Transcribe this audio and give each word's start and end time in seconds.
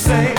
say 0.00 0.29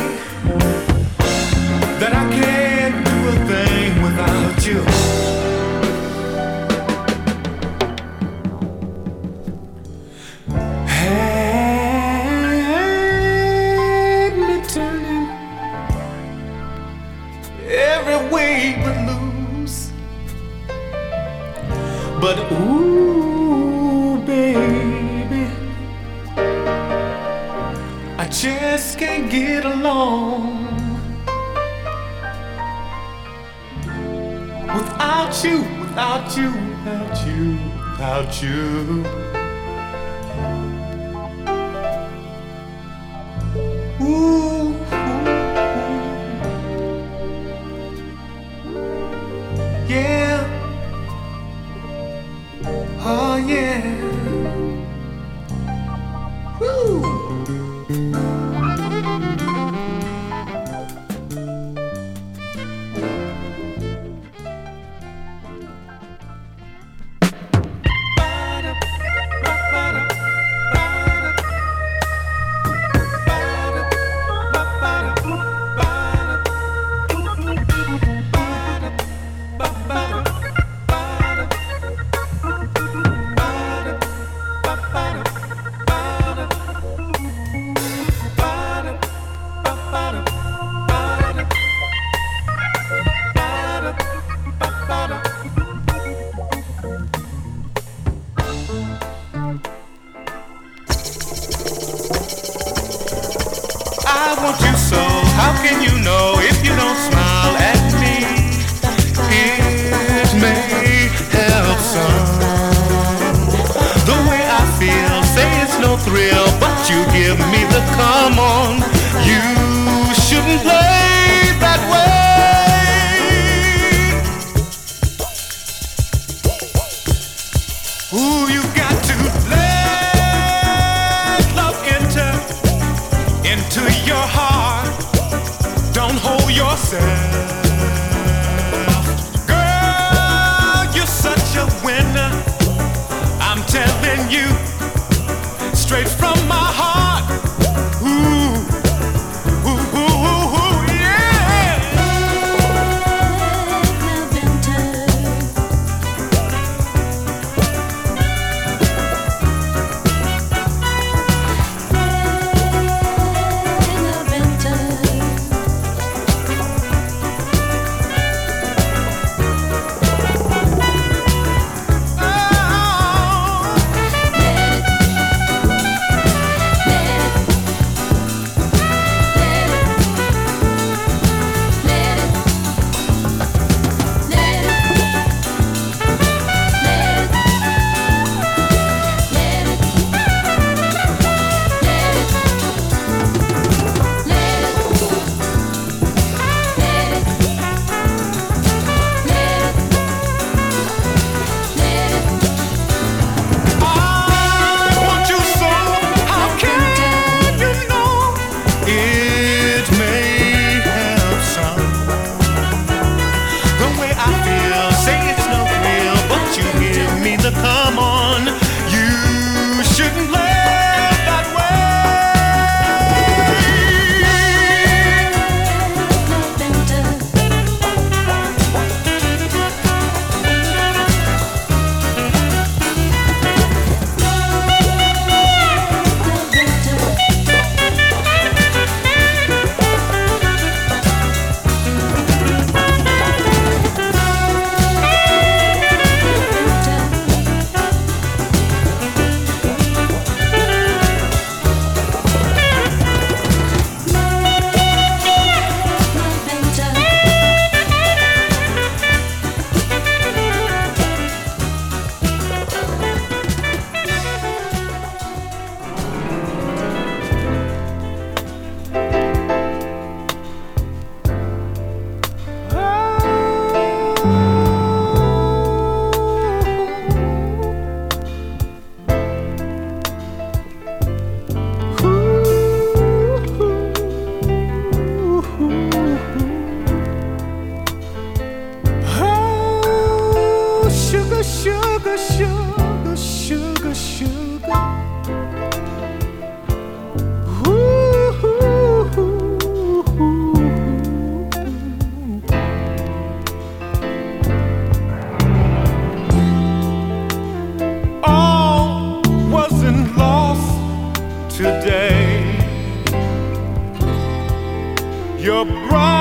it 315.43 315.50
would 315.50 316.21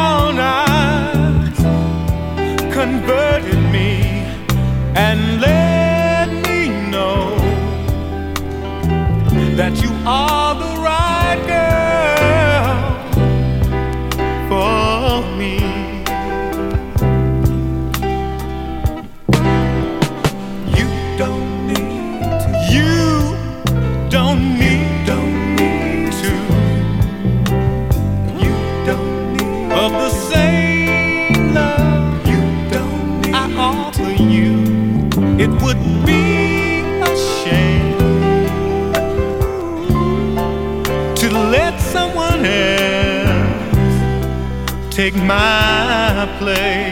my 45.31 46.27
place. 46.39 46.90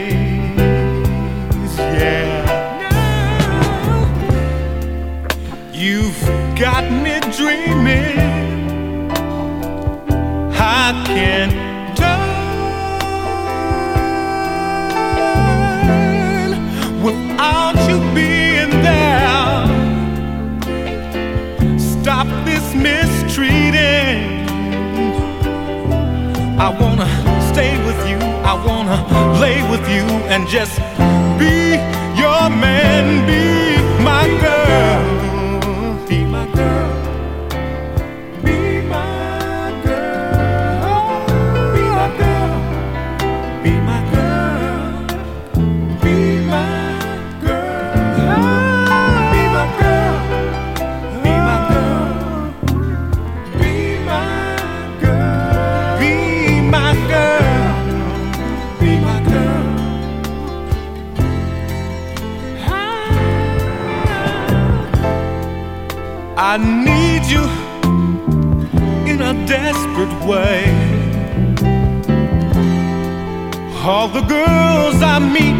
wanna 28.67 28.99
lay 29.41 29.63
with 29.71 29.89
you 29.89 30.05
and 30.33 30.47
just 30.49 30.79
be 31.39 31.77
your 32.17 32.51
man. 32.51 33.27
Be 33.27 33.68
All 73.89 74.07
the 74.07 74.21
girls 74.21 75.01
I 75.01 75.19
meet, 75.19 75.57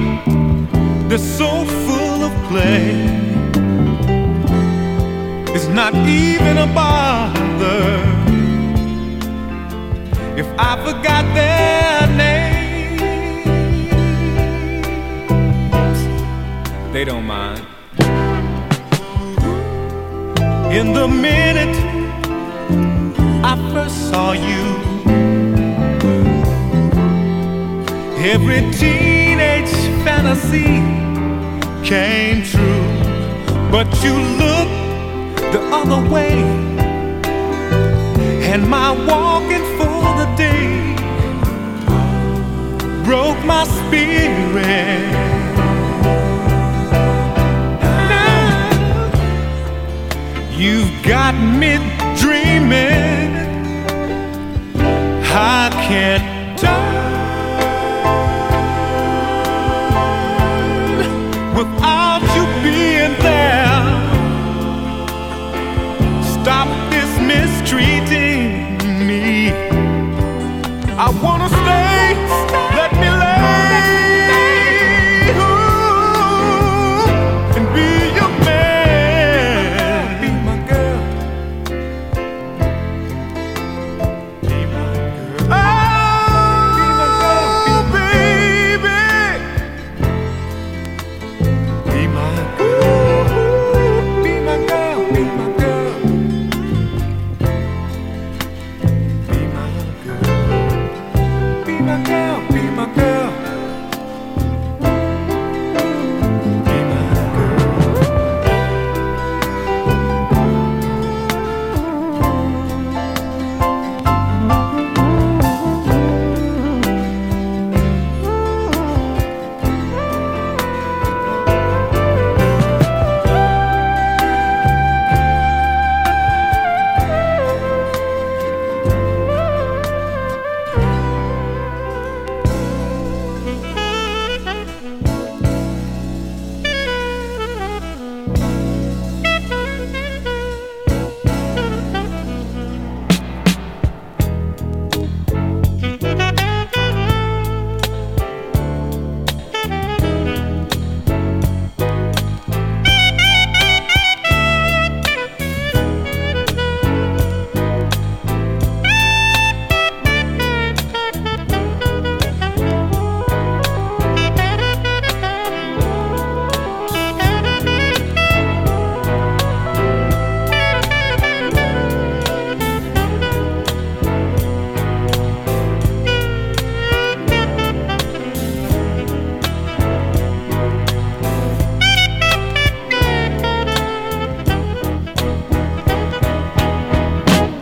they're 1.09 1.17
so 1.17 1.65
full 1.65 2.25
of 2.29 2.33
play. 2.51 2.91
It's 5.55 5.69
not 5.69 5.95
even 5.95 6.59
a 6.59 6.67
bother 6.75 7.89
if 10.37 10.47
I 10.59 10.77
forgot 10.85 11.25
their 11.39 12.07
names. 12.23 13.01
They 16.93 17.07
don't 17.07 17.25
mind. 17.25 17.65
In 20.71 20.93
the 20.93 21.09
minute 21.09 21.77
I 23.43 23.57
first 23.73 24.11
saw 24.11 24.33
you. 24.33 24.78
Every 28.21 28.61
teenage 28.73 29.71
fantasy 30.05 30.83
came 31.85 32.43
true, 32.43 32.83
but 33.71 33.87
you 34.03 34.13
looked 34.13 35.53
the 35.53 35.61
other 35.73 36.11
way, 36.11 36.43
and 38.43 38.69
my 38.69 38.91
walking 39.07 39.65
for 39.79 40.03
the 40.19 40.27
day 40.37 40.97
broke 43.05 43.39
my 43.45 43.65
spirit. 43.65 45.13
Now, 48.11 48.51
you've 50.51 50.93
got 51.05 51.35
me 51.35 51.79
dreaming. 52.19 53.37
I 55.31 55.71
can't 55.87 56.38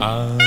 啊。 0.06 0.45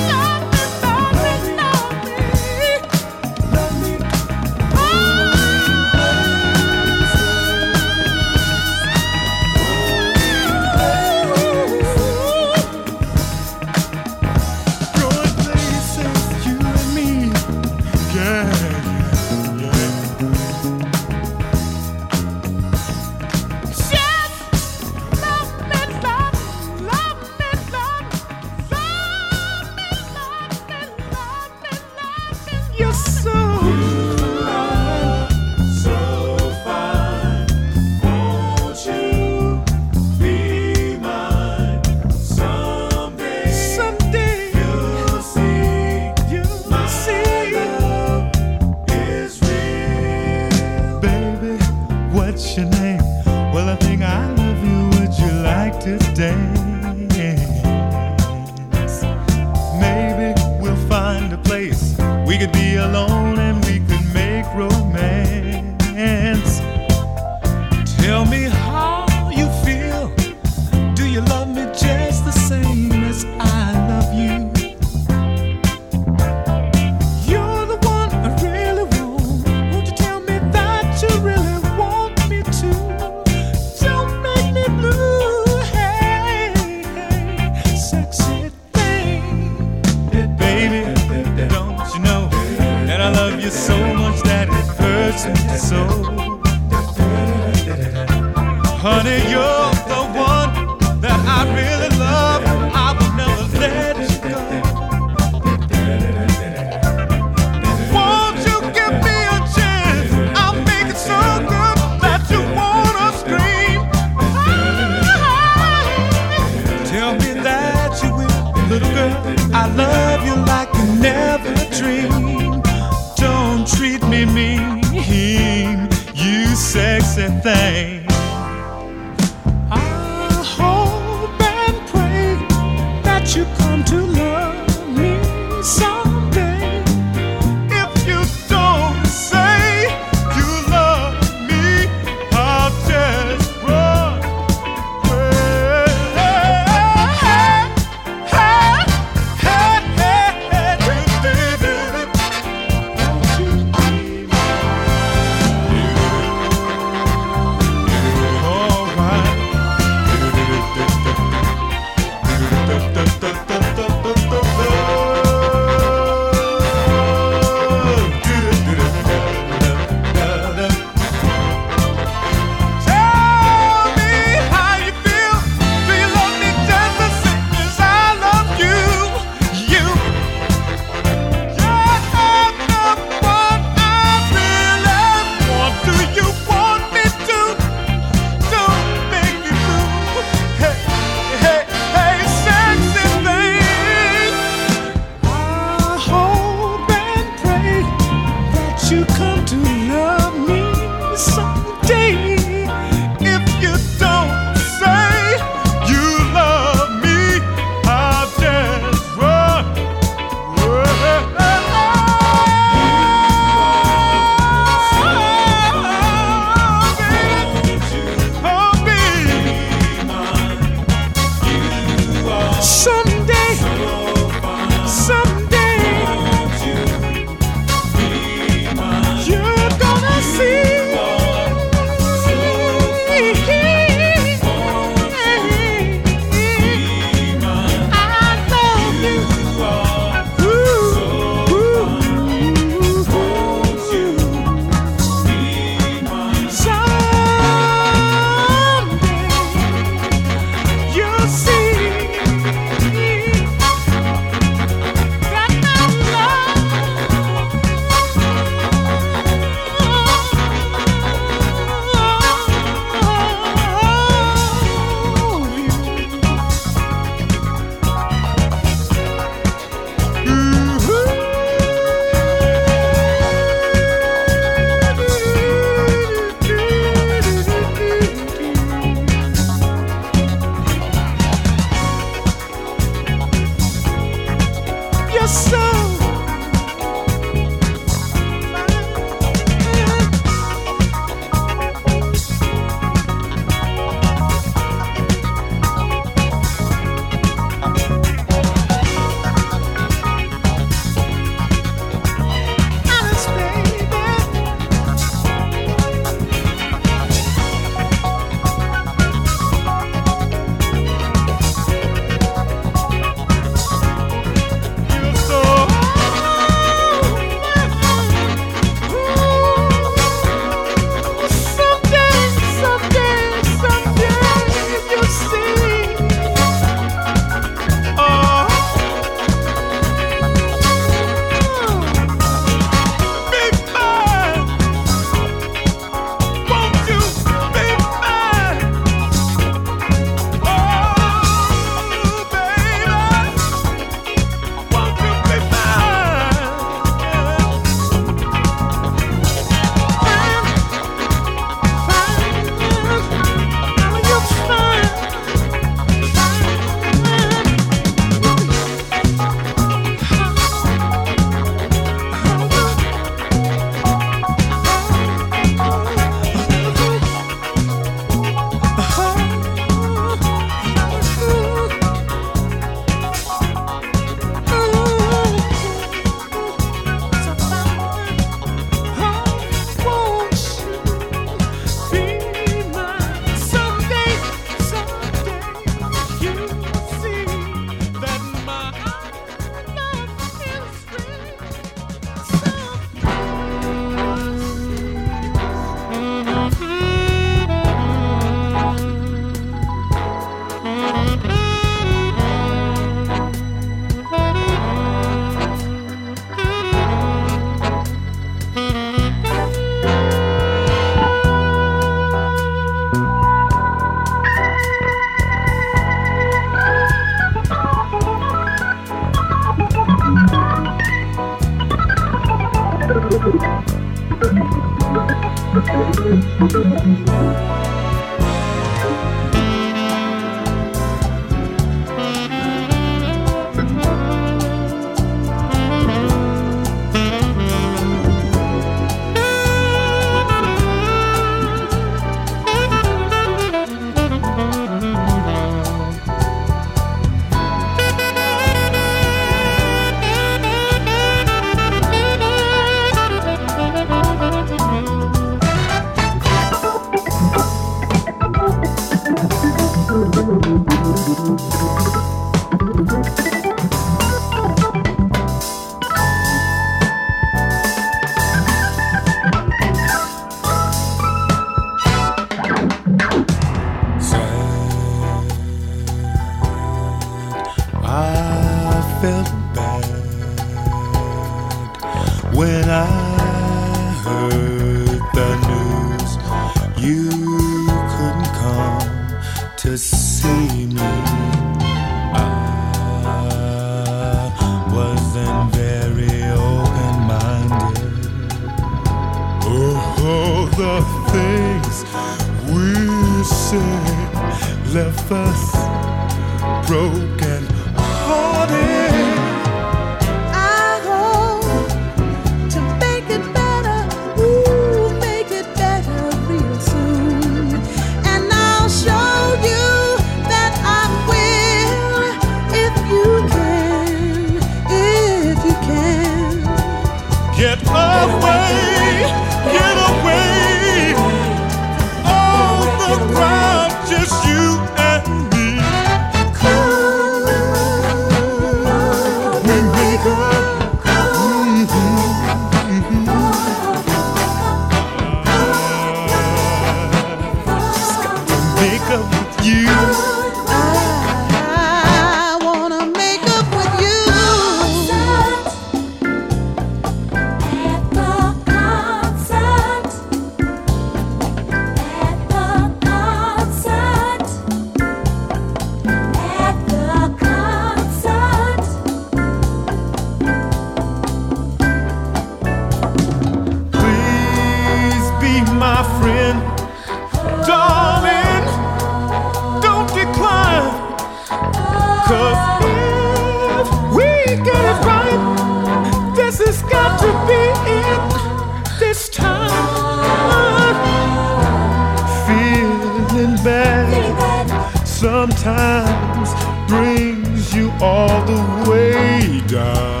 sometimes 595.21 596.33
brings 596.67 597.53
you 597.53 597.71
all 597.79 598.25
the 598.25 598.69
way 598.69 599.39
down. 599.47 600.00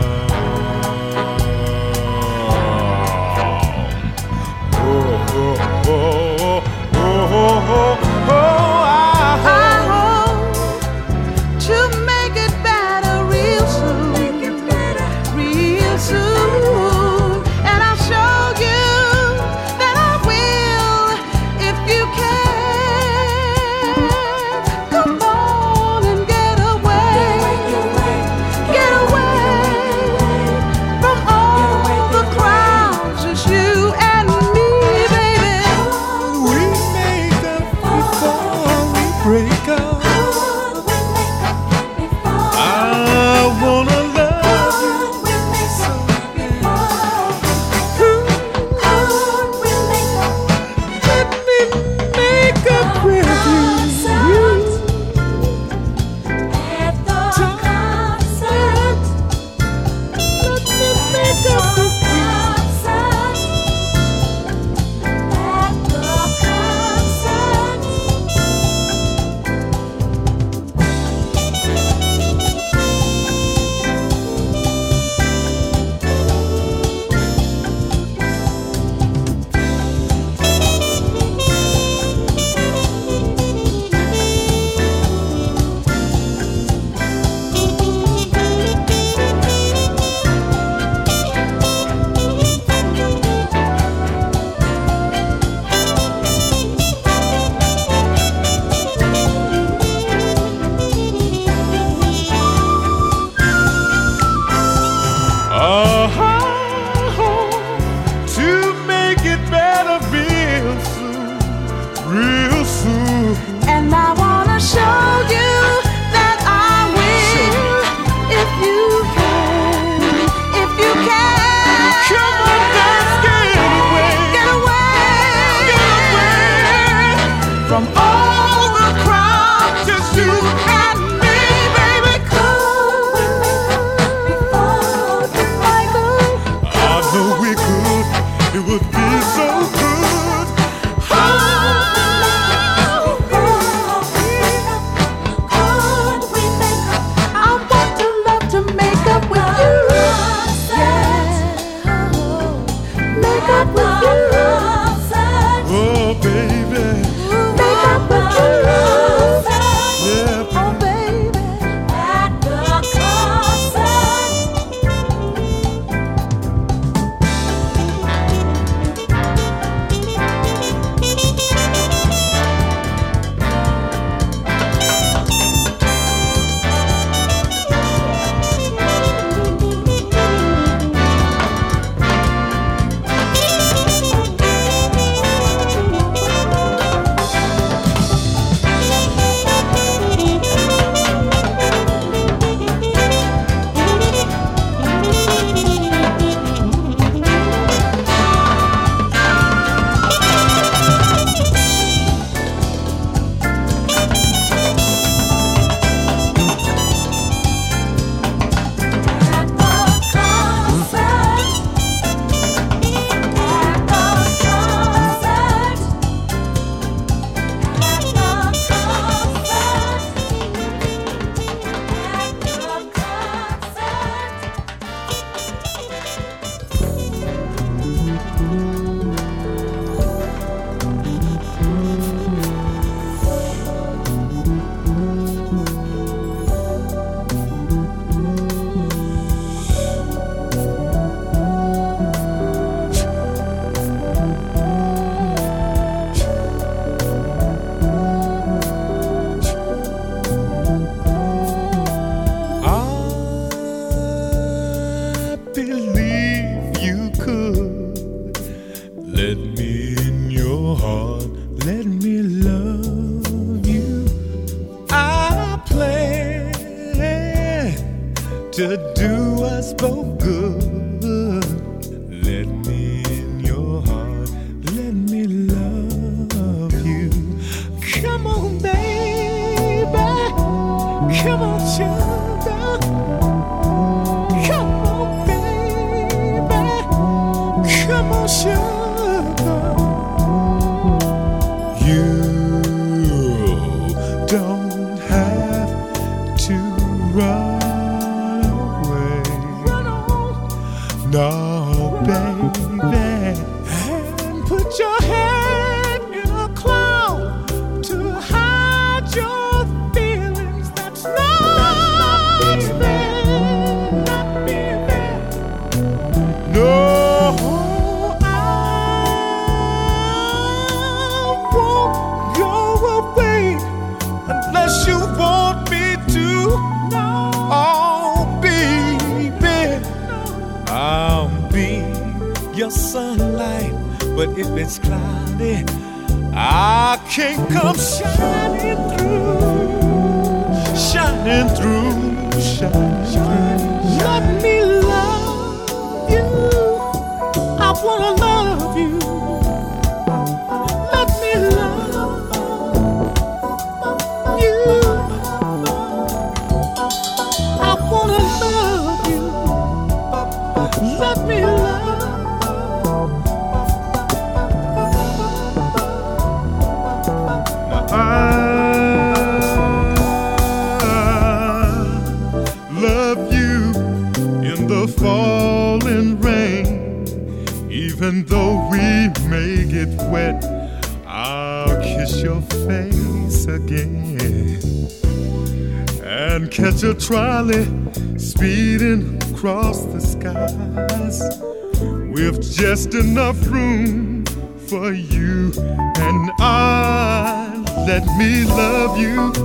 just 392.83 392.95
enough 392.95 393.45
room 393.47 394.25
for 394.67 394.91
you 394.91 395.51
and 395.57 396.31
I. 396.39 397.63
Let 397.85 398.03
me 398.17 398.43
love 398.45 398.97
you 398.97 399.40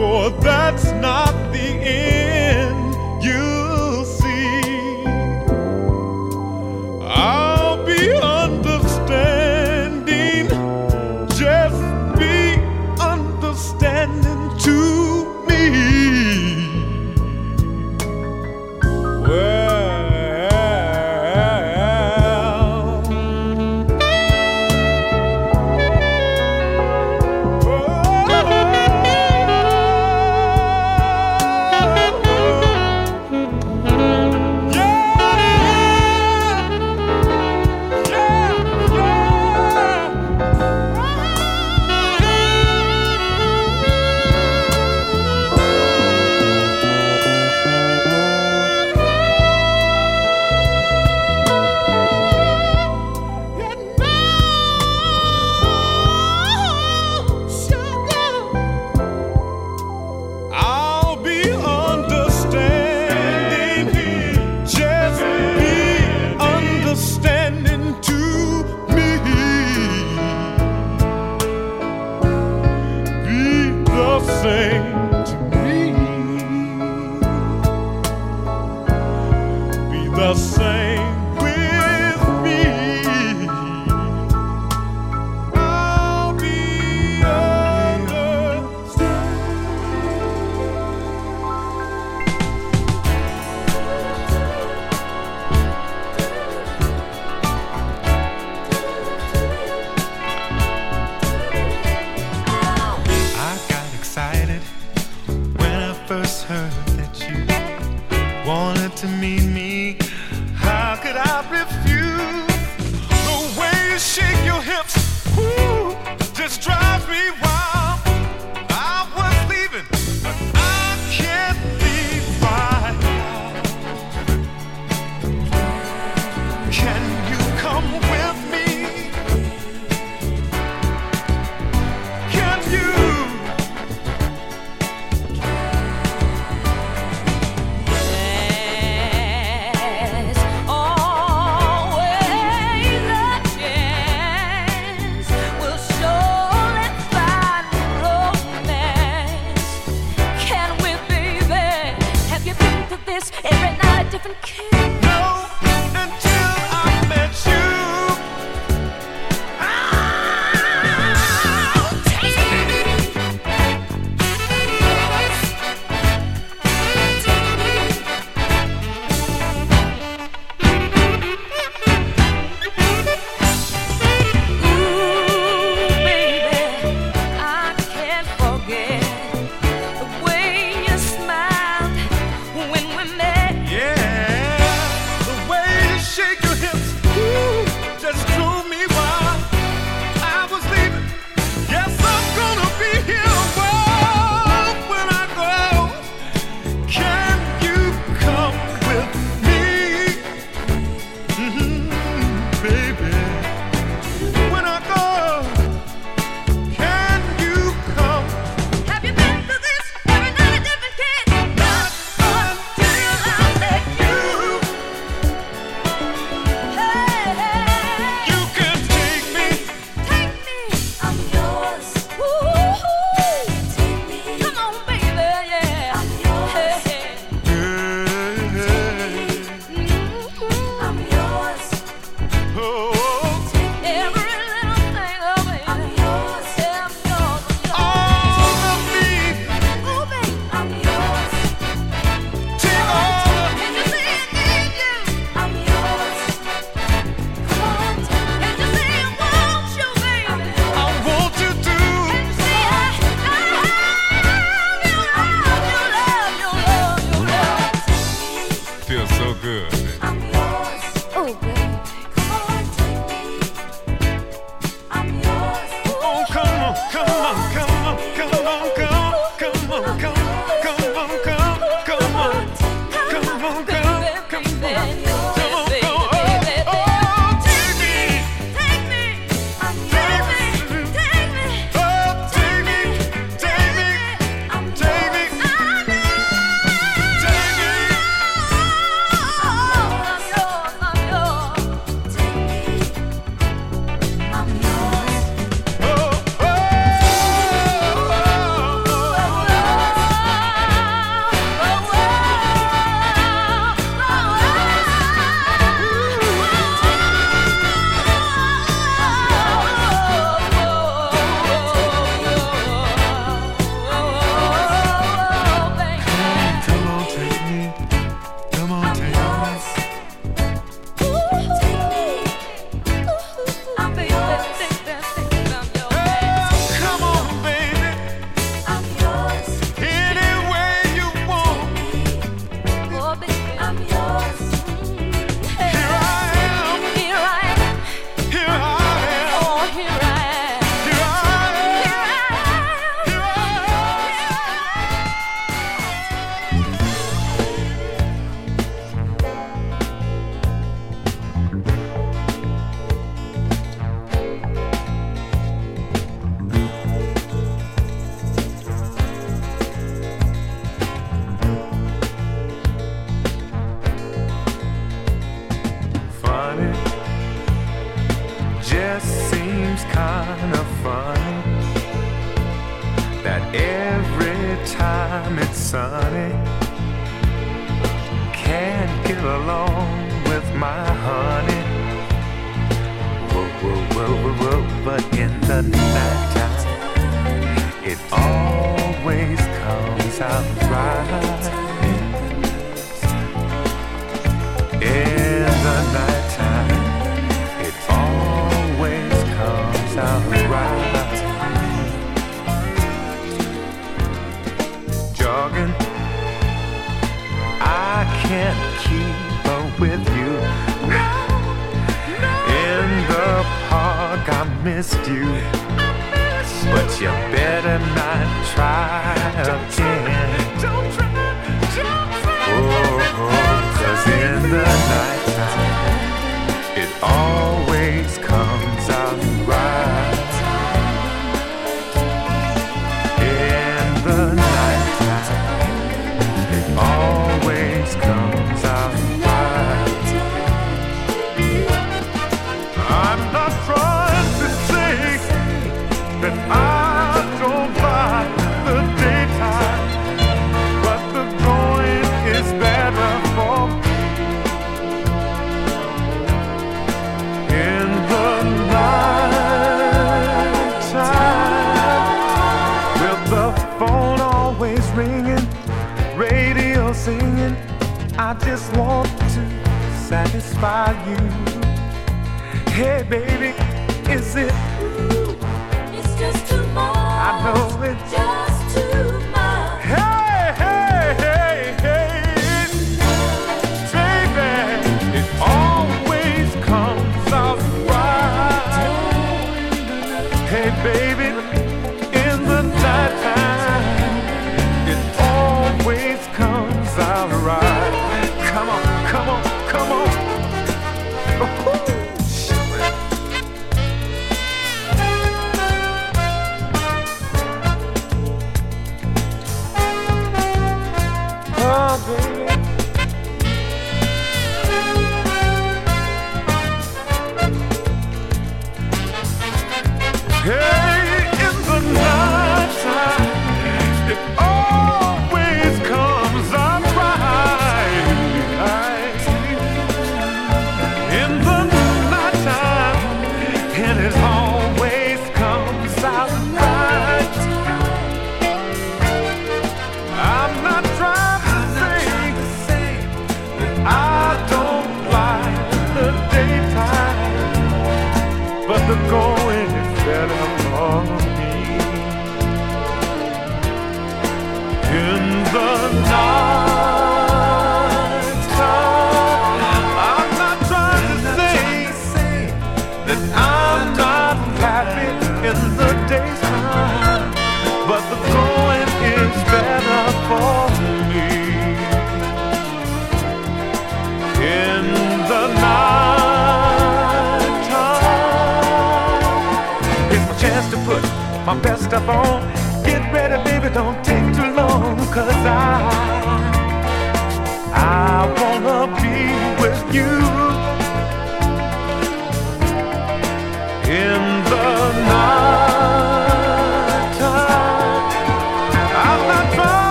for 0.00 0.30
that's 0.40 0.92
not 0.92 1.34
the 1.52 1.58
end. 1.58 2.19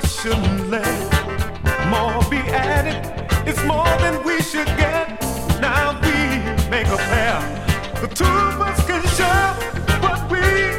shouldn't 0.00 0.70
let 0.70 0.86
more 1.88 2.22
be 2.30 2.38
added. 2.48 2.98
It's 3.46 3.62
more 3.64 3.84
than 3.98 4.22
we 4.24 4.40
should 4.40 4.66
get. 4.78 5.20
Now 5.60 6.00
we 6.00 6.14
make 6.70 6.86
a 6.86 6.96
pair. 6.96 7.38
The 8.00 8.08
two 8.08 8.24
of 8.24 8.60
us 8.60 8.86
can 8.86 9.02
share 9.16 9.52
what 10.00 10.30
we 10.30 10.71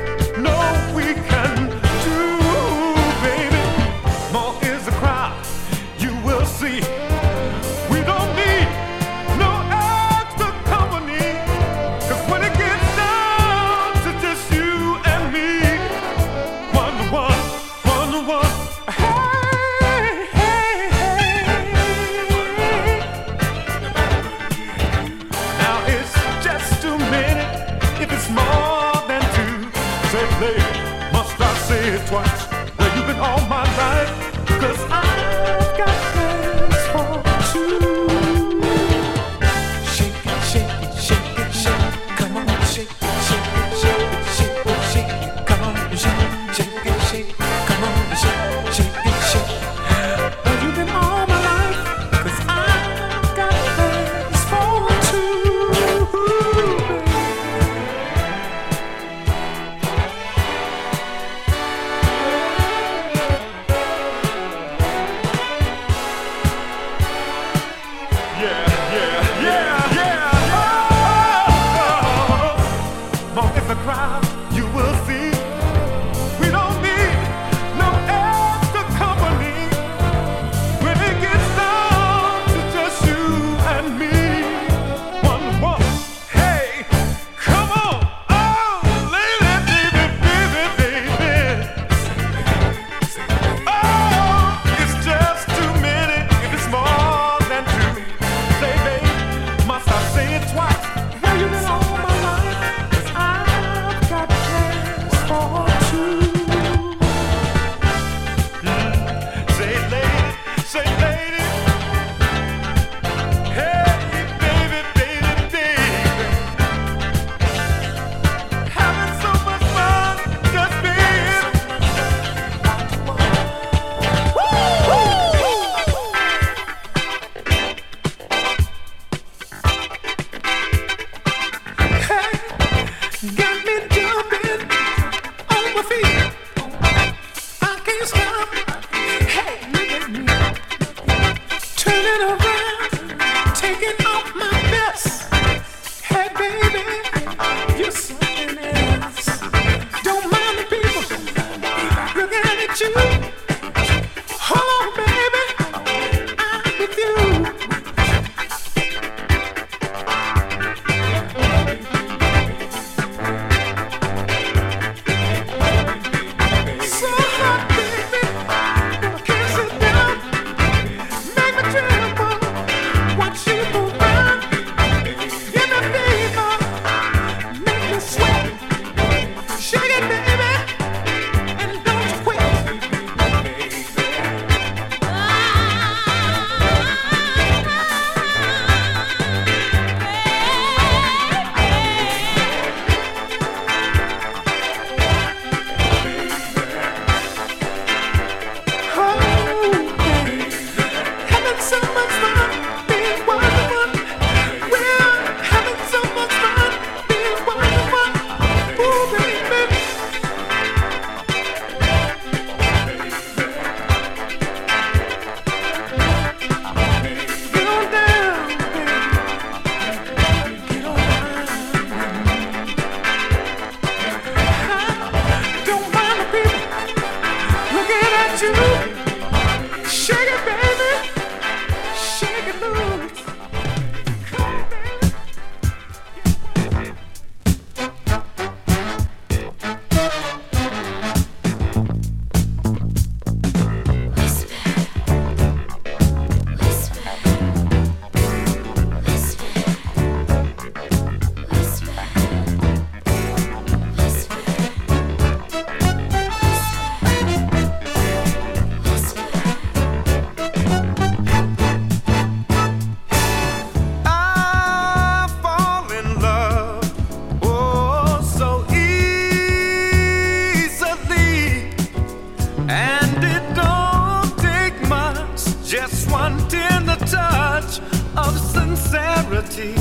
in 276.53 276.85
the 276.85 276.95
touch 277.05 277.79
of 278.15 278.37
sincerity. 278.39 279.73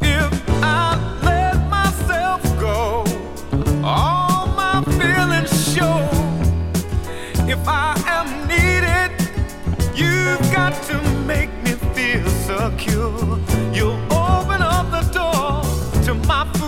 If 0.00 0.32
I 0.62 0.96
let 1.22 1.56
myself 1.68 2.42
go, 2.58 3.04
all 3.84 4.46
my 4.48 4.82
feelings 4.98 5.52
show. 5.74 5.98
If 7.46 7.66
I 7.68 7.94
am 8.18 8.28
needed, 8.48 9.10
you've 9.94 10.52
got 10.52 10.72
to 10.84 10.96
make 11.26 11.50
me 11.64 11.72
feel 11.94 12.26
secure. 12.48 13.38
You'll 13.72 14.02
open 14.12 14.62
up 14.62 14.90
the 14.90 15.02
door 15.12 16.04
to 16.04 16.14
my. 16.26 16.61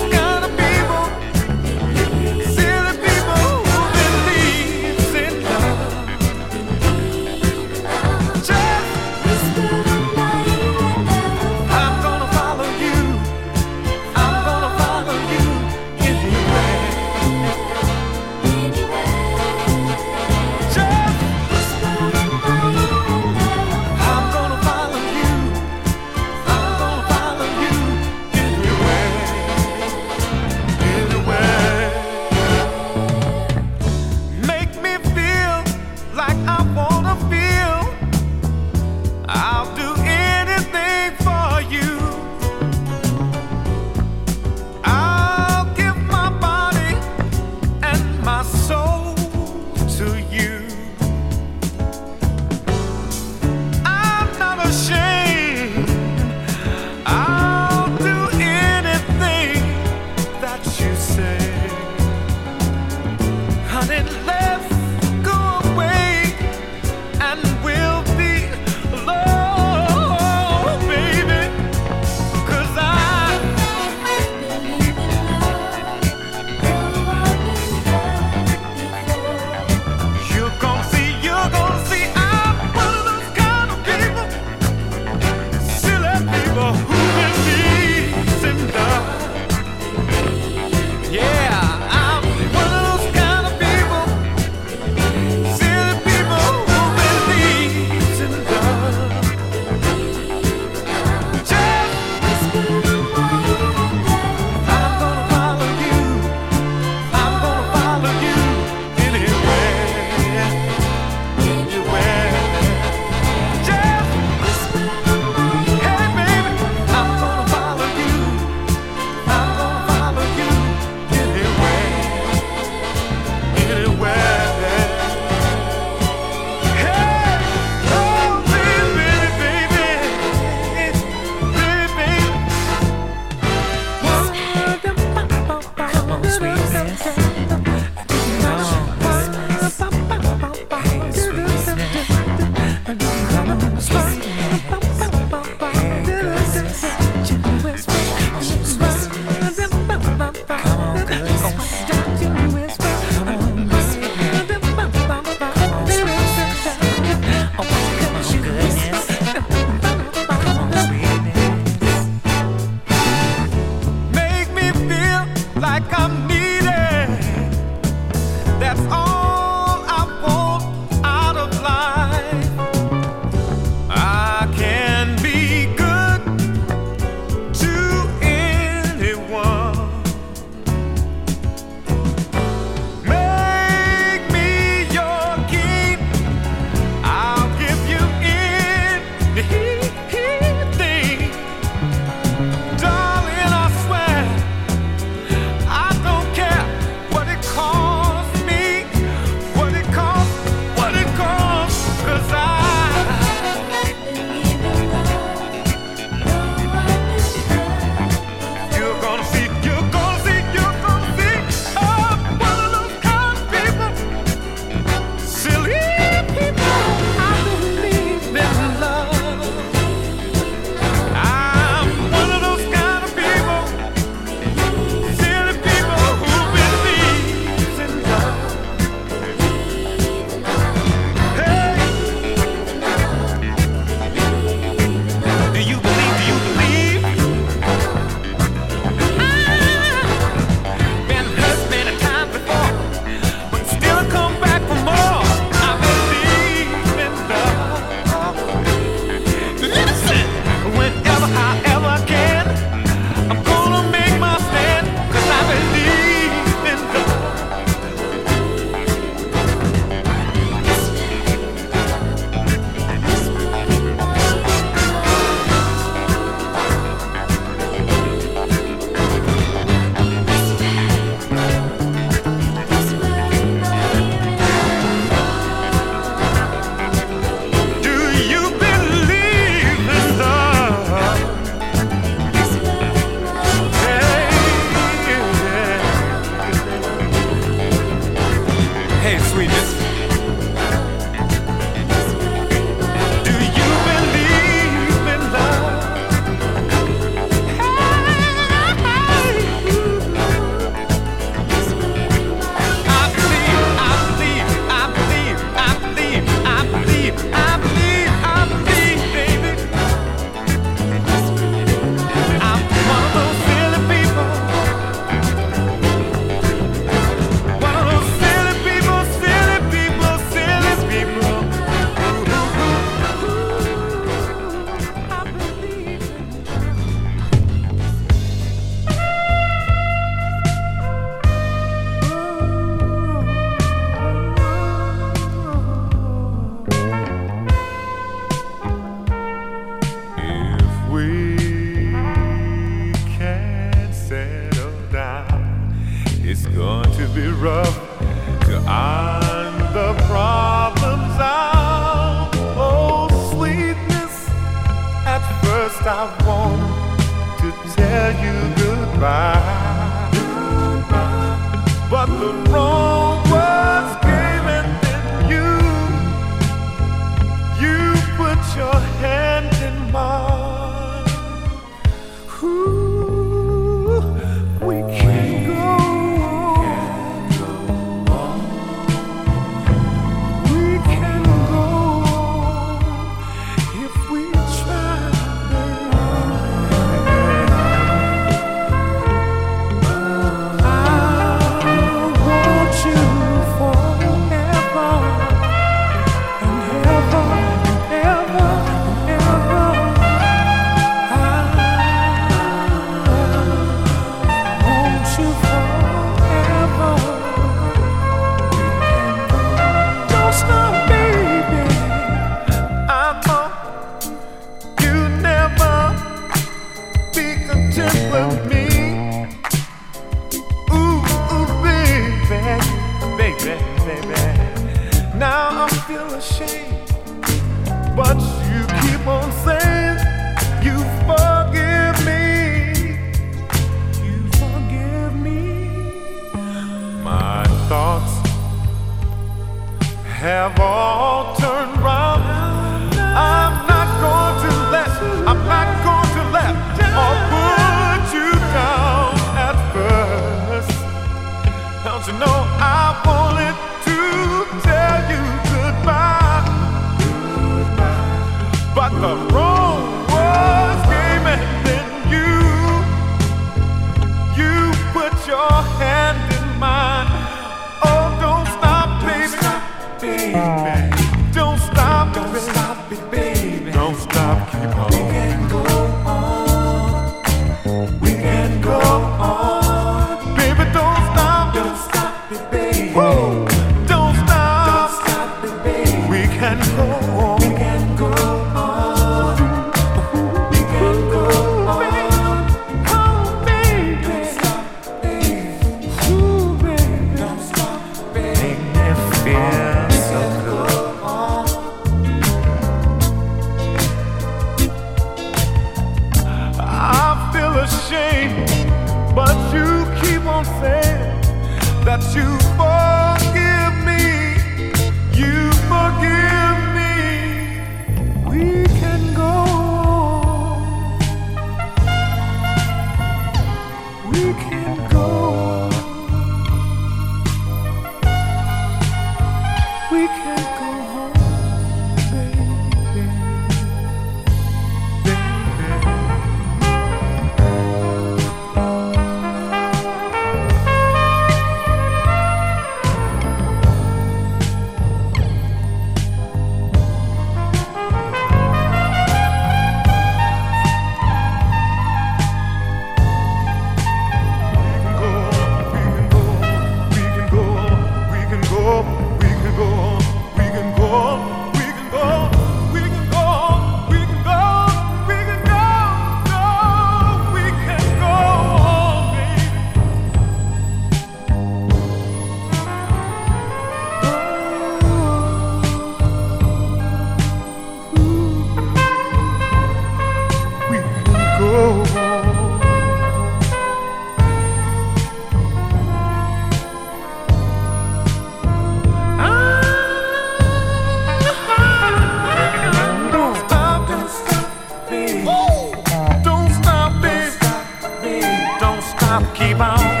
Keep 599.19 599.59
on. 599.59 600.00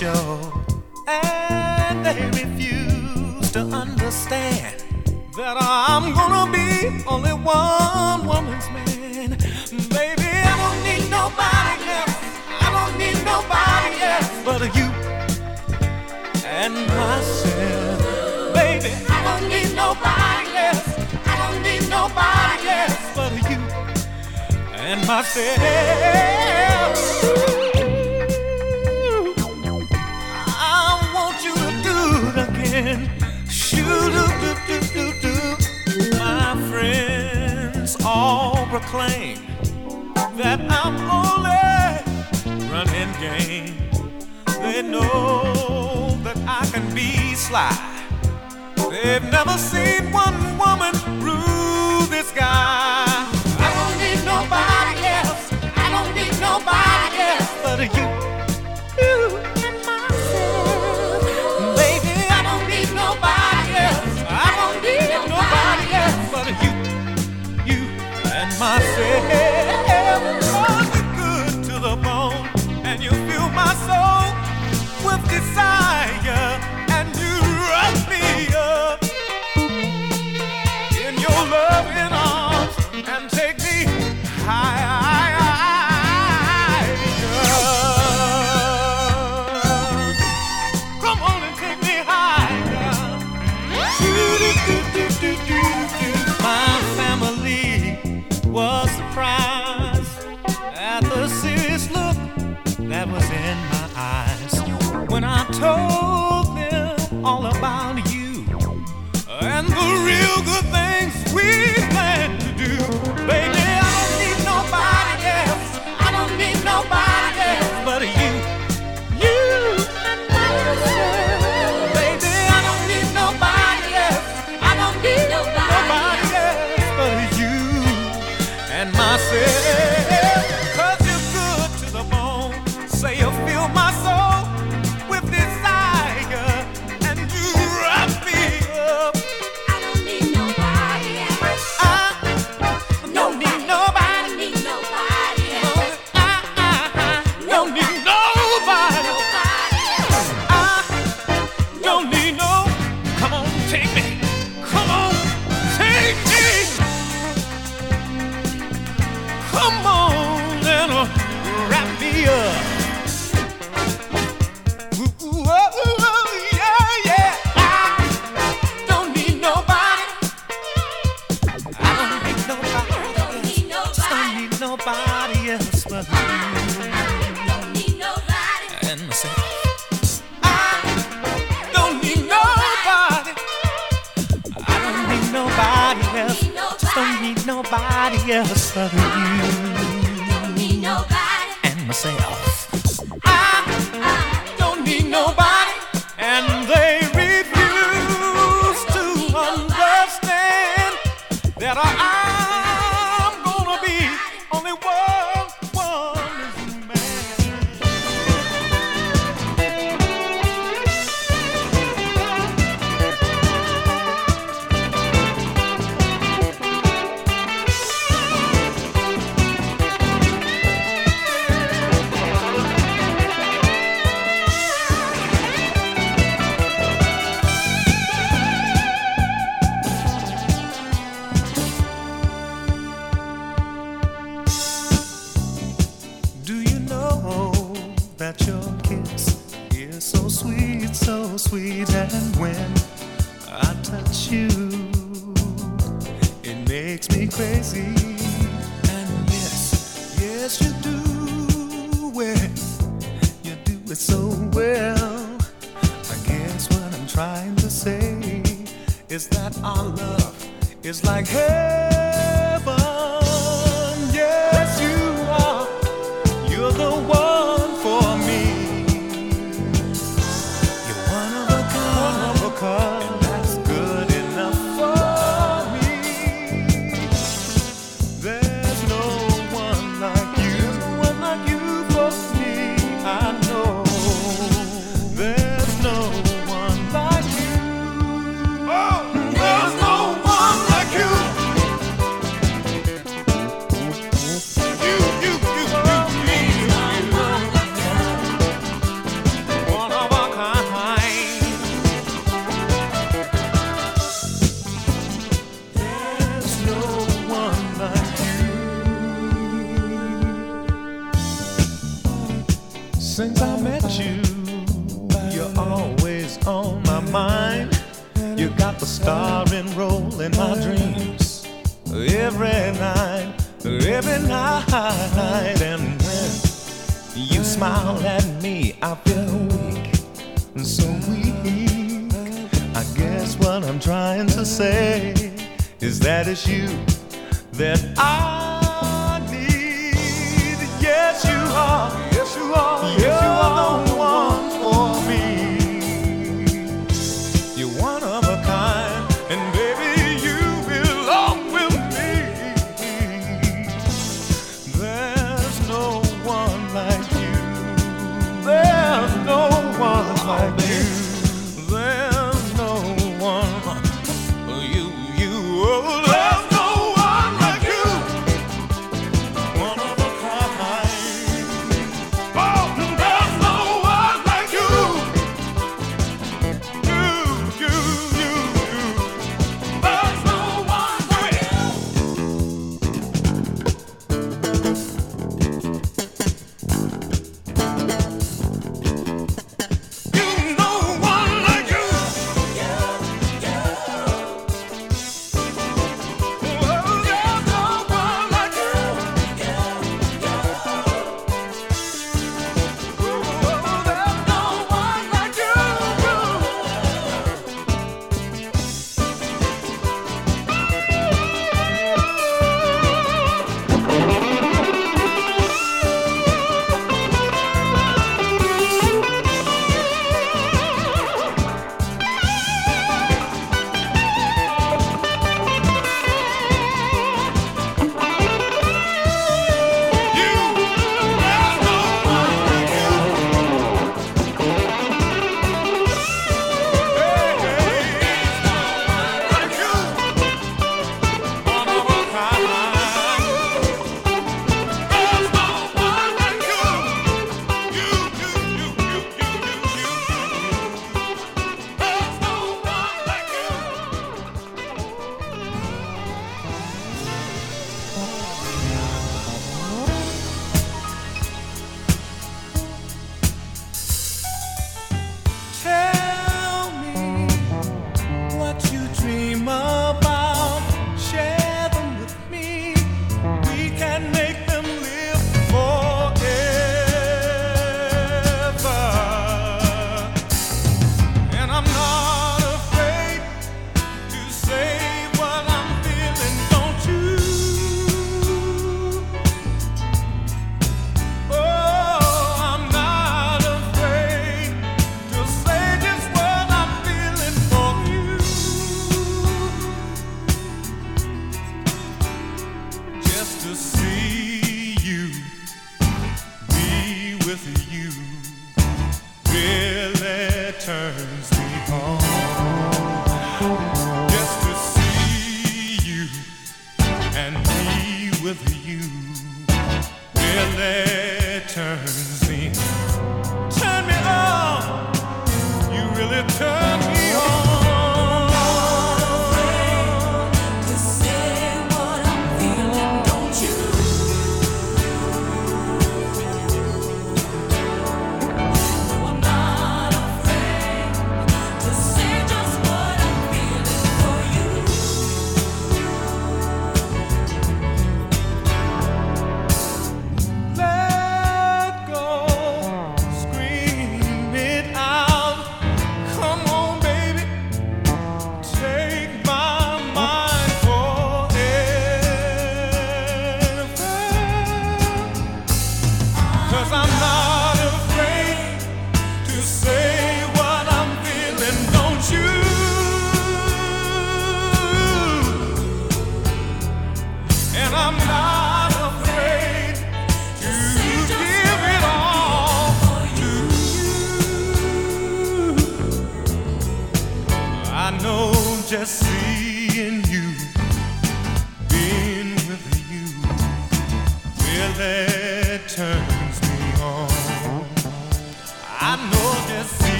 show, 0.00 0.52
and 1.06 2.04
they 2.04 2.26
refuse 2.42 3.52
to 3.52 3.60
understand 3.60 4.82
that 5.36 5.56
I'm 5.56 6.12
gonna 6.12 6.50
be 6.50 7.04
only 7.06 7.30
one 7.30 8.26
woman's 8.26 8.68
man. 8.70 9.30
Baby, 9.98 10.30
I 10.50 10.54
don't 10.62 10.80
need 10.88 11.04
nobody 11.20 11.84
else. 11.98 12.16
I 12.66 12.68
don't 12.74 12.94
need 12.98 13.18
nobody 13.32 13.96
else 14.12 14.30
but 14.44 14.62
you 14.74 14.88
and 16.44 16.74
myself. 16.88 18.52
Baby, 18.52 18.90
I 19.16 19.18
don't 19.26 19.48
need 19.48 19.70
nobody 19.76 20.50
else. 20.66 20.88
I 21.24 21.34
don't 21.40 21.62
need 21.62 21.84
nobody 21.88 22.66
else 22.82 22.98
but 23.14 23.32
you 23.48 23.60
and 24.74 25.06
myself. 25.06 26.53
claim 38.94 39.38
that 40.36 40.60
I'm 40.80 40.96
only 41.20 41.64
running 42.70 43.12
game. 43.26 43.74
They 44.62 44.82
know 44.82 46.16
that 46.22 46.38
I 46.60 46.62
can 46.72 46.86
be 46.94 47.34
sly. 47.34 47.74
They've 48.90 49.28
never 49.38 49.56
seen 49.58 50.12
one 50.12 50.38
woman 50.58 50.94
rule 51.26 52.06
this 52.14 52.30
guy. 52.30 53.13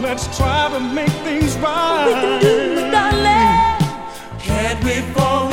Let's 0.00 0.36
try 0.36 0.70
to 0.72 0.80
make 0.80 1.10
things 1.24 1.56
right. 1.56 2.06
We 2.06 2.12
can 2.14 2.40
do 2.40 2.90
darling. 2.90 4.38
Can't 4.40 4.84
we 4.84 5.00
fall? 5.12 5.47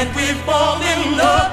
that 0.00 0.16
we 0.16 0.32
fall 0.48 0.80
in 0.80 1.18
love. 1.18 1.49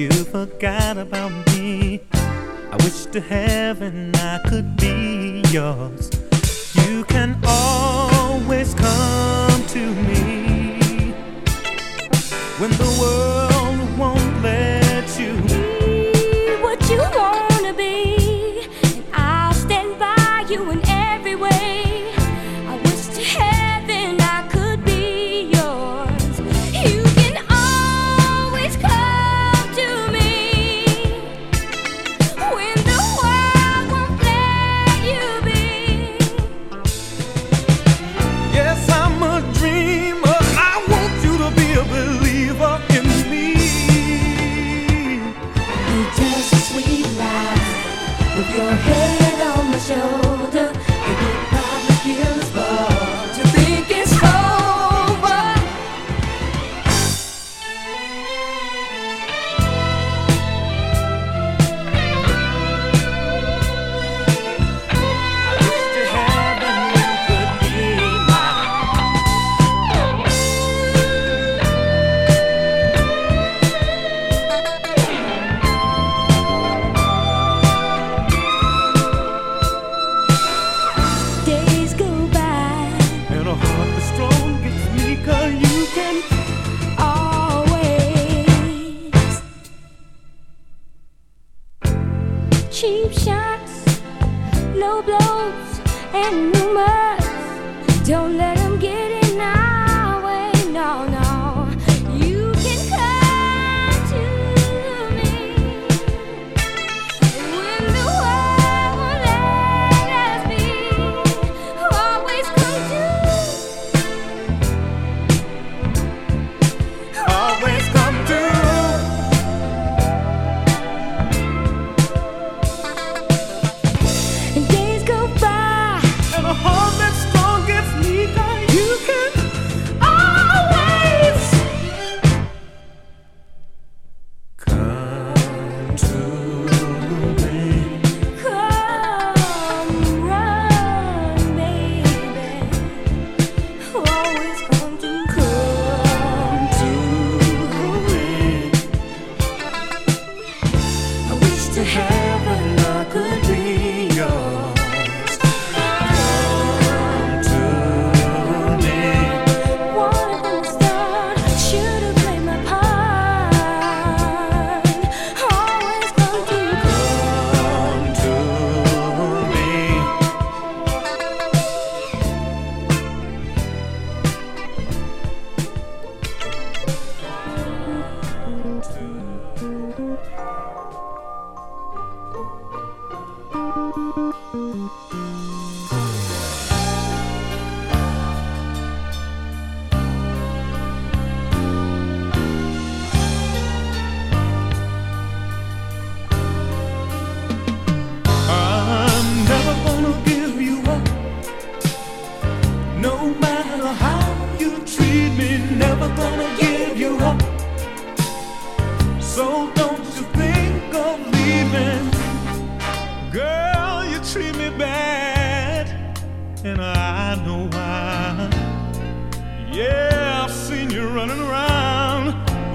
you 0.00 0.24
forgot 0.24 0.96
about 0.96 1.30
me. 1.48 2.00
I 2.14 2.76
wish 2.82 3.04
to 3.12 3.20
heaven 3.20 4.14
I 4.14 4.40
could 4.48 4.74
be 4.78 5.42
yours. 5.50 5.89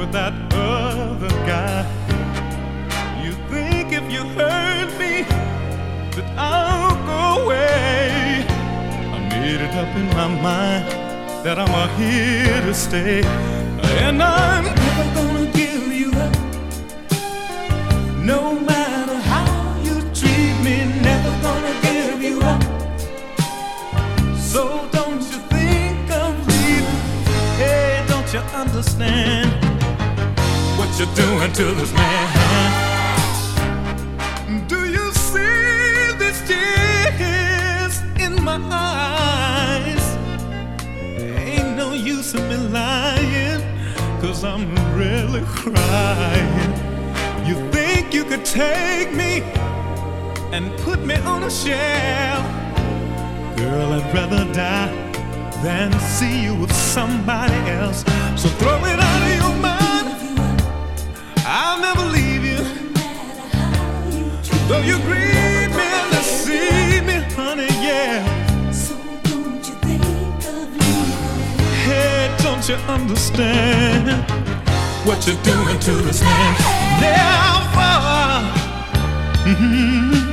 With 0.05 0.13
that 0.13 0.33
other 0.53 1.29
guy. 1.45 1.81
You 3.23 3.33
think 3.49 3.91
if 3.91 4.11
you 4.11 4.23
hurt 4.37 4.89
me, 4.99 5.23
that 6.15 6.27
I'll 6.37 6.95
go 7.05 7.43
away. 7.43 8.45
I 9.15 9.19
made 9.29 9.61
it 9.61 9.73
up 9.75 9.95
in 9.95 10.07
my 10.09 10.27
mind 10.27 10.85
that 11.43 11.57
I'm 11.59 11.89
here 11.97 12.61
to 12.61 12.73
stay, 12.73 13.23
and 14.03 14.21
I'm 14.21 14.65
never 14.65 15.05
gonna 15.15 15.51
give 15.51 15.87
you 15.93 16.11
up. 16.25 16.35
No 18.33 18.59
matter 18.59 19.17
how 19.33 19.77
you 19.83 20.01
treat 20.19 20.55
me, 20.67 20.77
never 21.01 21.31
gonna 21.41 21.75
give 21.81 22.21
you 22.21 22.41
up. 22.41 22.63
So 24.37 24.87
don't 24.91 25.21
you 25.31 25.39
think 25.53 26.11
of 26.11 26.31
leaving? 26.47 27.01
Hey, 27.57 28.03
don't 28.07 28.31
you 28.33 28.41
understand 28.63 29.64
you're 30.99 31.13
doing 31.13 31.51
to 31.51 31.63
this 31.73 31.91
man? 31.91 32.27
Do 34.67 34.89
you 34.89 35.11
see 35.11 36.13
these 36.17 36.41
tears 36.47 38.01
in 38.17 38.41
my 38.41 38.57
eyes? 38.71 40.17
Ain't 41.19 41.75
no 41.75 41.91
use 41.91 42.33
in 42.33 42.47
me 42.47 42.55
lying, 42.55 43.61
cause 44.21 44.45
I'm 44.45 44.73
really 44.97 45.43
crying. 45.45 46.71
You 47.45 47.55
think 47.71 48.13
you 48.13 48.23
could 48.23 48.45
take 48.45 49.11
me 49.11 49.41
and 50.53 50.71
put 50.79 51.05
me 51.05 51.15
on 51.15 51.43
a 51.43 51.51
shelf? 51.51 52.45
Girl, 53.57 53.91
I'd 53.91 54.13
rather 54.13 54.45
die 54.53 54.93
than 55.61 55.91
see 55.99 56.43
you 56.43 56.55
with 56.55 56.71
somebody 56.73 57.53
else. 57.71 58.05
So 58.37 58.47
throw 58.59 58.77
it 58.85 58.99
out 58.99 59.21
of 59.23 59.35
your 59.41 59.55
mind. 59.61 59.74
I'll 61.77 61.81
never 61.81 62.05
leave 62.09 62.45
you. 62.45 62.63
Though 64.69 64.79
you 64.79 64.97
me 67.05 67.15
honey, 67.35 67.67
yeah. 67.83 68.23
So 68.71 68.95
don't 69.23 69.67
you 69.67 69.75
think 69.83 70.45
of? 70.55 70.69
Hey, 71.83 72.33
don't 72.41 72.65
you 72.69 72.75
understand 72.87 74.23
what 75.05 75.27
you're 75.27 75.43
doing 75.43 75.77
to 75.79 75.91
this 76.07 76.21
man? 76.21 76.55
Never, 77.01 77.95
mhm, 79.51 80.24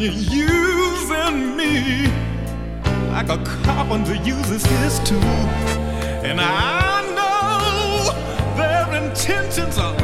you're 0.00 0.12
using 0.12 1.56
me 1.58 2.06
like 3.10 3.28
a 3.28 3.36
carpenter 3.44 4.14
uses 4.14 4.64
his 4.64 4.98
tool. 5.00 5.18
And 6.24 6.40
I 6.40 7.02
know 7.16 8.56
their 8.56 9.04
intentions 9.04 9.76
are 9.76 9.94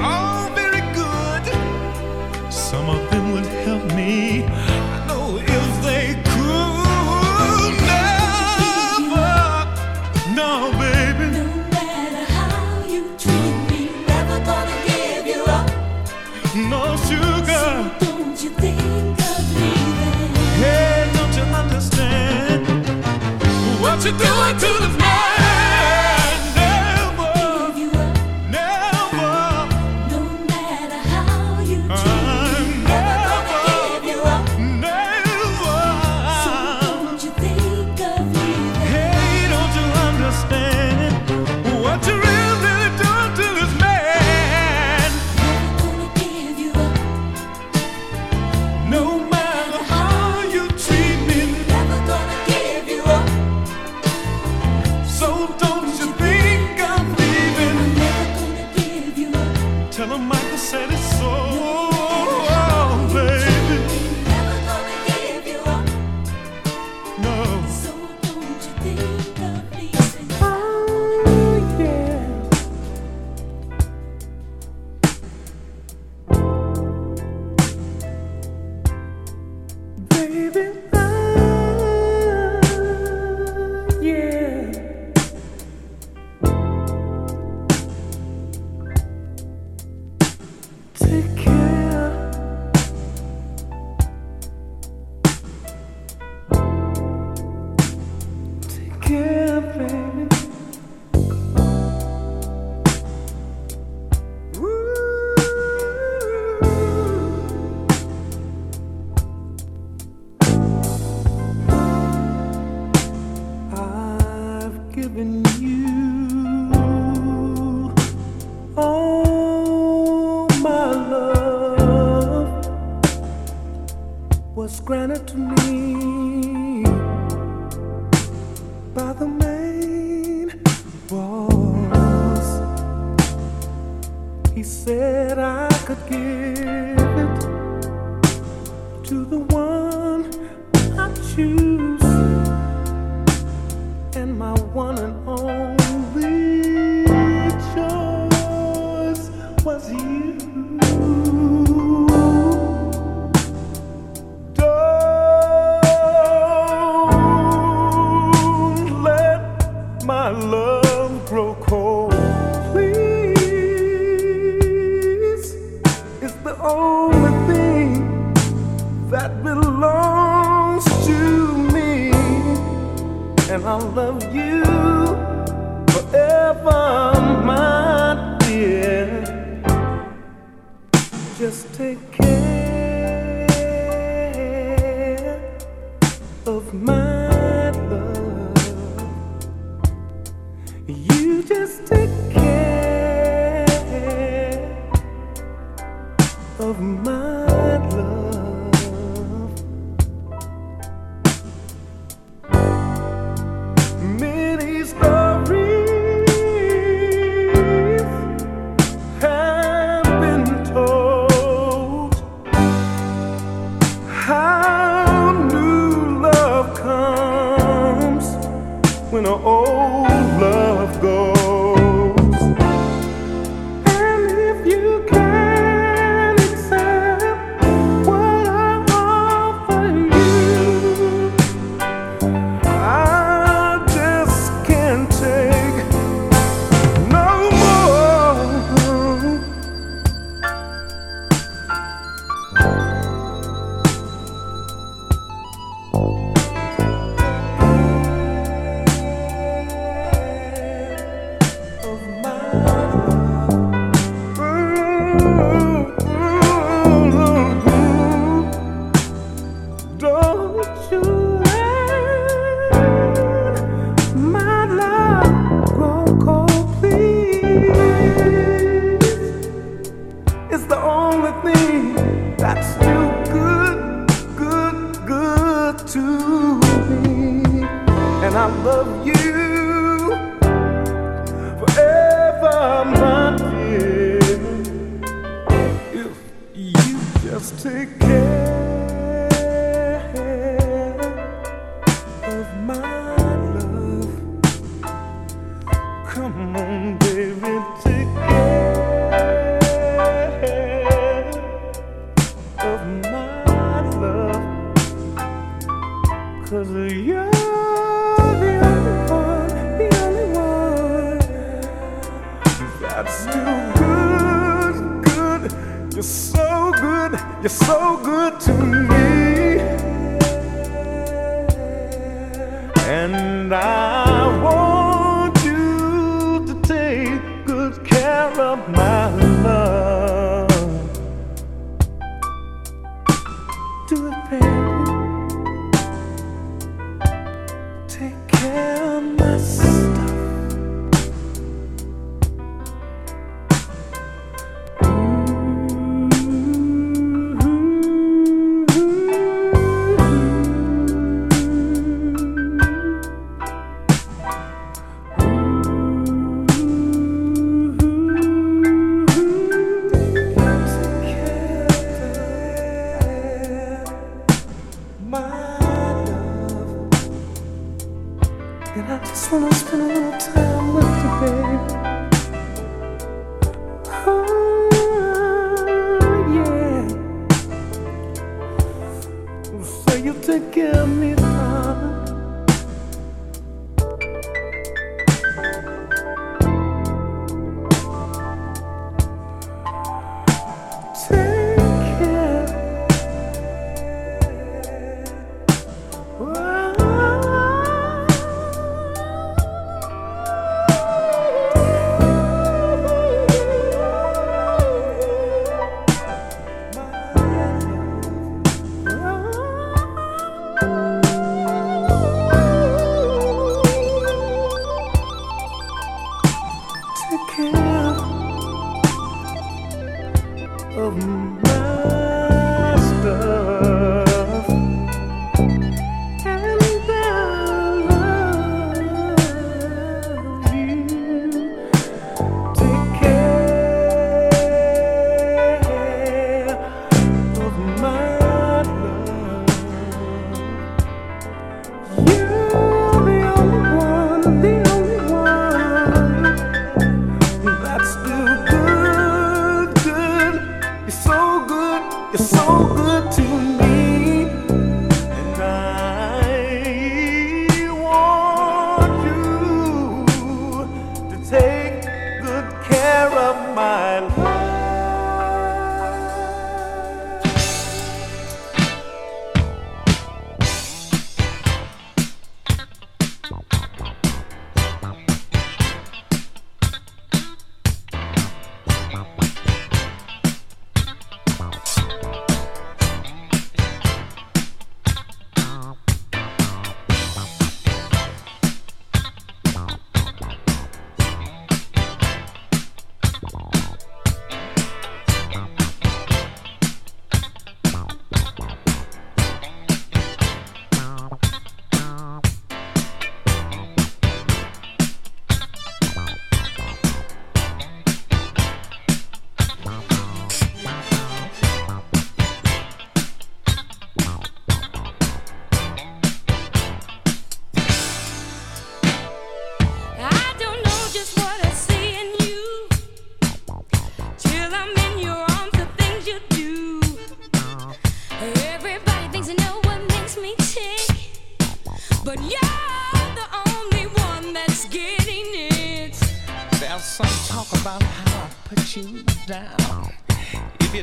of 196.59 196.81
my 196.81 197.47
love. 197.89 198.26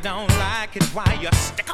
Don't 0.03 0.29
like 0.37 0.75
it, 0.75 0.83
why 0.93 1.17
you 1.21 1.29
stick 1.31 1.72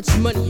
much 0.00 0.18
money 0.18 0.49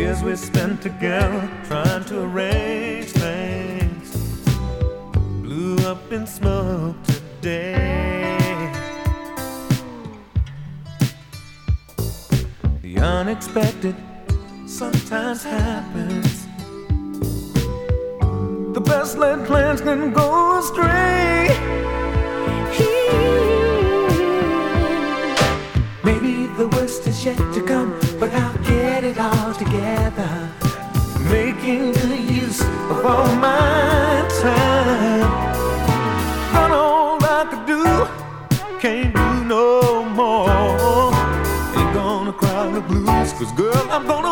years 0.00 0.22
we 0.22 0.34
spent 0.34 0.80
together 0.80 1.42
trying 1.68 2.04
to 2.04 2.22
arrange 2.22 3.08
things 3.08 4.08
blew 5.42 5.76
up 5.92 6.10
in 6.10 6.26
smoke 6.26 6.96
today. 7.04 8.38
The 12.80 12.96
unexpected 12.98 13.94
sometimes 14.66 15.44
happens. 15.44 16.46
The 18.76 18.82
best 18.92 19.18
laid 19.18 19.44
plans 19.46 19.82
can 19.82 20.12
go 20.12 20.58
astray. 20.60 21.48
Maybe 26.02 26.46
the 26.56 26.68
worst 26.74 27.06
is 27.06 27.22
yet 27.22 27.36
to 27.54 27.62
come 27.66 28.09
all 29.20 29.52
together, 29.52 30.48
making 31.28 31.92
good 31.92 32.20
use 32.20 32.62
of 32.90 33.04
all 33.04 33.34
my 33.36 34.26
time. 34.40 35.30
But 36.54 36.70
all 36.70 37.18
I 37.22 37.44
could 37.50 37.66
do, 37.66 37.84
can't 38.80 39.14
do 39.14 39.44
no 39.44 40.04
more. 40.20 41.12
Ain't 41.76 41.92
gonna 41.94 42.32
cry 42.32 42.70
the 42.70 42.80
blues, 42.80 43.32
cause 43.34 43.52
girl, 43.52 43.86
I'm 43.90 44.06
gonna. 44.06 44.29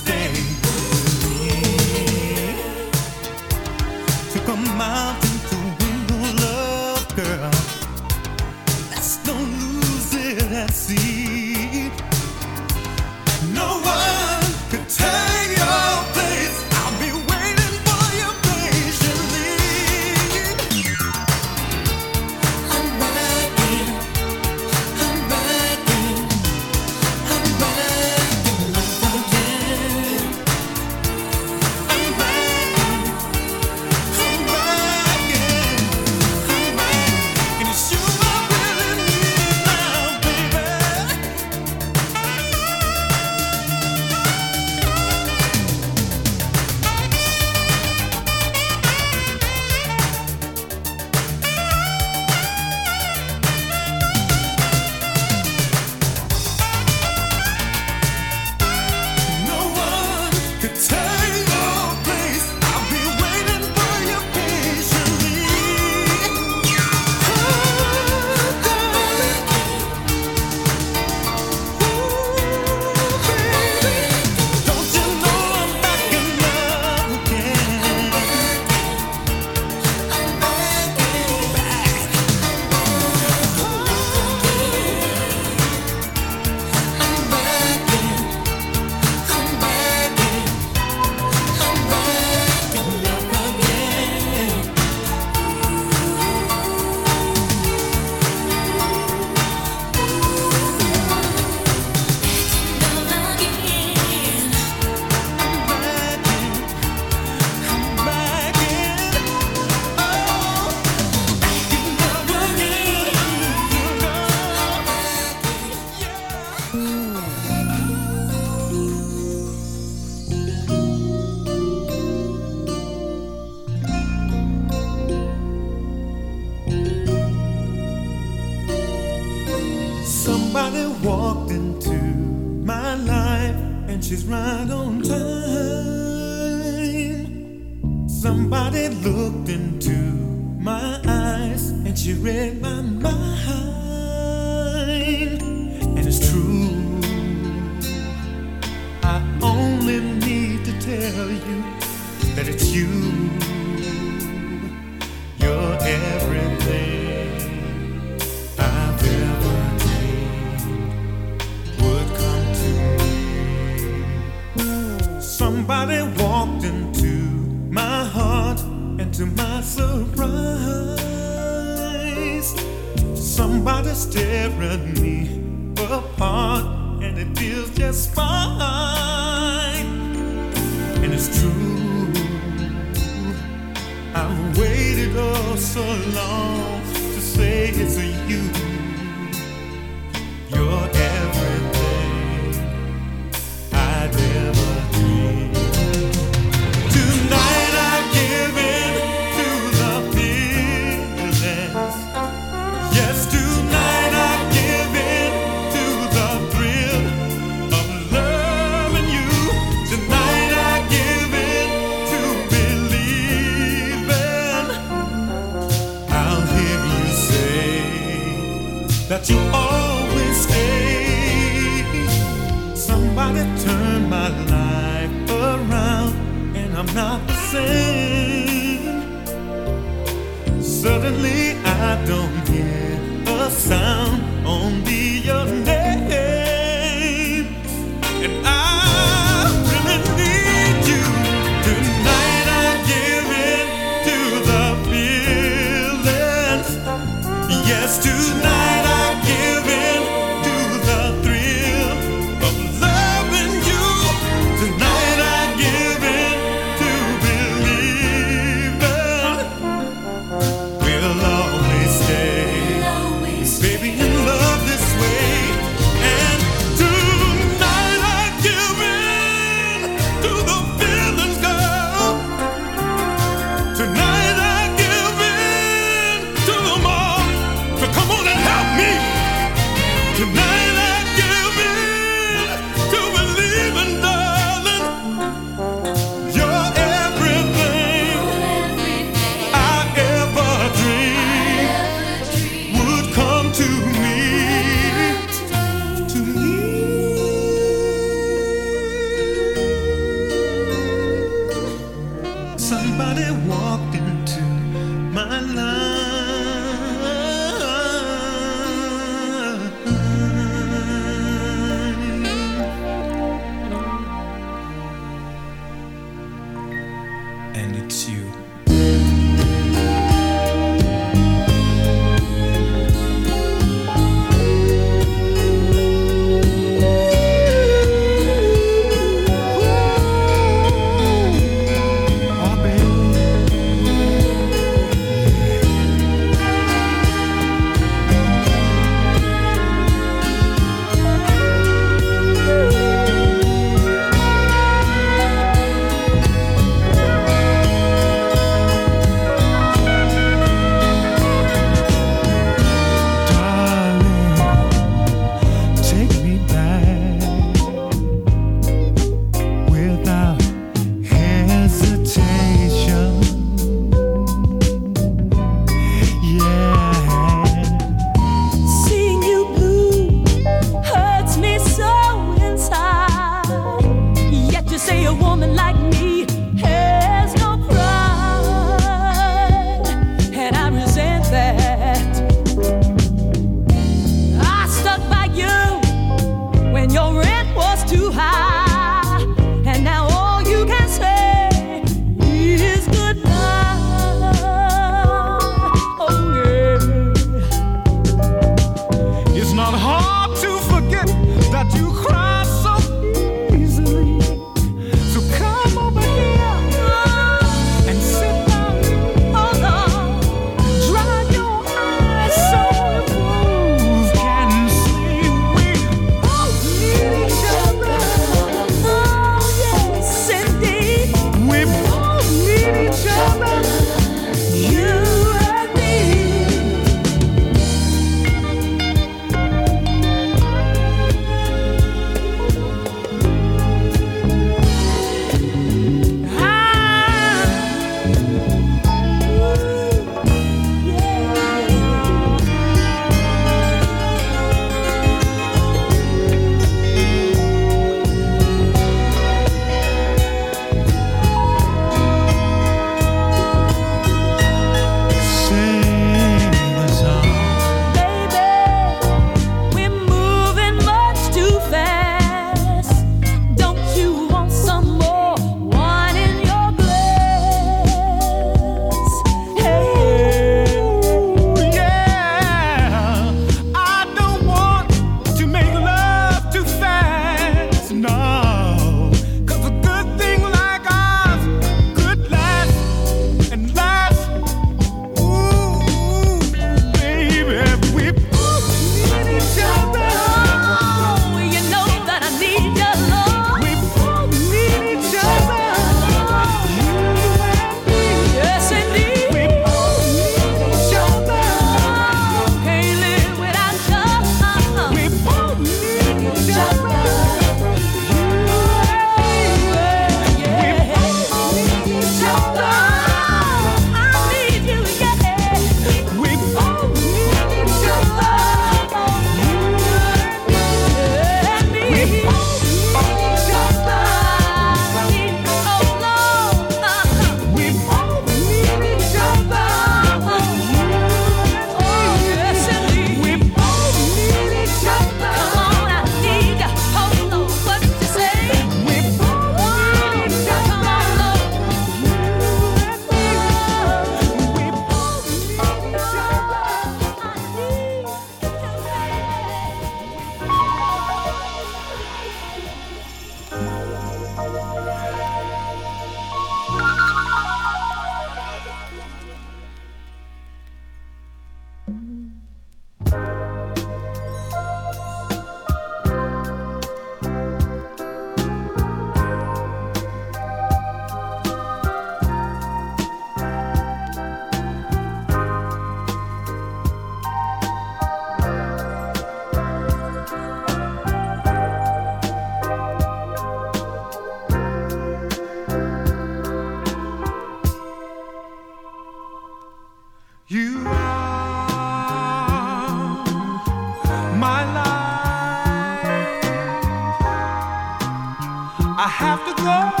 Have 599.63 600.00